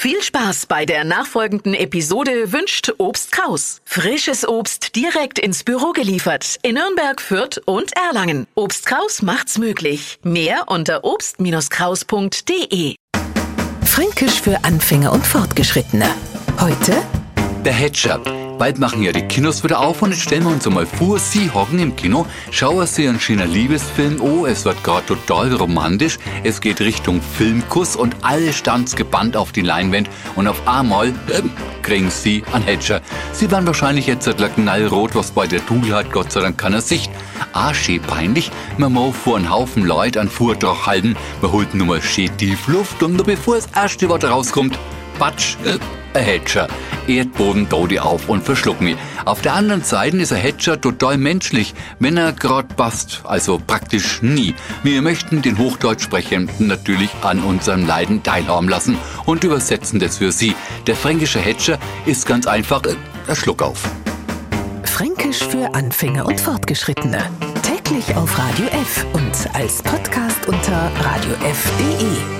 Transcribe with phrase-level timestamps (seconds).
[0.00, 3.82] Viel Spaß bei der nachfolgenden Episode wünscht Obst Kraus.
[3.84, 8.46] Frisches Obst direkt ins Büro geliefert in Nürnberg, Fürth und Erlangen.
[8.54, 10.18] Obst Kraus macht's möglich.
[10.22, 12.94] Mehr unter obst-kraus.de.
[13.84, 16.08] Fränkisch für Anfänger und Fortgeschrittene.
[16.58, 17.02] Heute
[17.62, 18.22] Der Hedger.
[18.60, 21.50] Bald machen ja die Kinos wieder auf und jetzt stellen wir uns einmal vor, Sie
[21.50, 26.60] hocken im Kino, schauen Sie einen schönen Liebesfilm, oh, es wird gerade total romantisch, es
[26.60, 31.40] geht Richtung Filmkuss und alle stands gebannt auf die Leinwand und auf einmal äh,
[31.80, 33.00] kriegen Sie einen Hedger.
[33.32, 37.10] Sie werden wahrscheinlich jetzt knallrot, was bei der Dunkelheit Gott sei Dank keiner Sicht.
[37.54, 41.86] Ah, schön peinlich, man muss vor einen Haufen Leute einen Vortrag halten, man holt nur
[41.86, 44.78] mal schön Tiefluft und nur bevor das erste Wort rauskommt,
[45.18, 45.78] Batsch, äh,
[46.14, 46.68] ein Hedger.
[47.06, 48.96] Erdboden dau die auf und verschluck mich.
[49.24, 54.22] Auf der anderen Seite ist ein Hedger total menschlich, wenn er grad passt, also praktisch
[54.22, 54.54] nie.
[54.82, 58.96] Wir möchten den Hochdeutschsprechenden natürlich an unserem Leiden teilhaben lassen
[59.26, 60.54] und übersetzen das für Sie.
[60.86, 62.94] Der fränkische Hedger ist ganz einfach äh,
[63.28, 63.82] ein Schluck auf.
[64.84, 67.30] Fränkisch für Anfänger und Fortgeschrittene.
[67.62, 72.39] Täglich auf Radio F und als Podcast unter radiof.de.